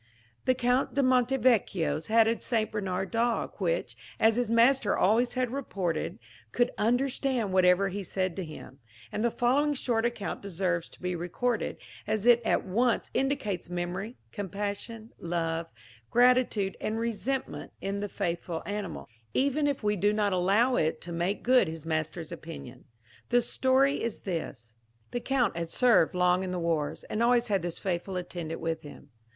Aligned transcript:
The 0.45 0.55
Count 0.55 0.95
de 0.95 1.03
Monte 1.03 1.37
Veccios 1.37 2.07
had 2.07 2.27
a 2.27 2.41
St. 2.41 2.71
Bernard 2.71 3.11
dog, 3.11 3.53
which, 3.59 3.95
as 4.19 4.35
his 4.35 4.49
master 4.49 4.97
always 4.97 5.33
had 5.33 5.51
reported, 5.51 6.17
could 6.51 6.71
understand 6.75 7.53
whatever 7.53 7.89
he 7.89 8.01
said 8.03 8.35
to 8.37 8.43
him; 8.43 8.79
and 9.11 9.23
the 9.23 9.29
following 9.29 9.75
short 9.75 10.03
account 10.03 10.41
deserves 10.41 10.89
to 10.89 11.01
be 11.03 11.15
recorded, 11.15 11.77
as 12.07 12.25
it 12.25 12.41
at 12.43 12.65
once 12.65 13.11
indicates 13.13 13.69
memory, 13.69 14.17
compassion, 14.31 15.11
love, 15.19 15.71
gratitude, 16.09 16.75
and 16.81 16.97
resentment 16.99 17.71
in 17.79 17.99
the 17.99 18.09
faithful 18.09 18.63
animal, 18.65 19.07
even 19.35 19.67
if 19.67 19.83
we 19.83 19.95
do 19.95 20.11
not 20.11 20.33
allow 20.33 20.75
it 20.77 20.99
to 21.01 21.11
make 21.11 21.43
good 21.43 21.67
his 21.67 21.85
master's 21.85 22.31
opinion. 22.31 22.85
The 23.29 23.39
story 23.43 24.01
is 24.01 24.21
this: 24.21 24.73
The 25.11 25.19
Count 25.19 25.55
had 25.55 25.69
served 25.69 26.15
long 26.15 26.41
in 26.43 26.49
the 26.49 26.57
wars, 26.57 27.03
and 27.03 27.21
always 27.21 27.49
had 27.49 27.61
this 27.61 27.77
faithful 27.77 28.17
attendant 28.17 28.59
with 28.61 28.81
him. 28.81 29.11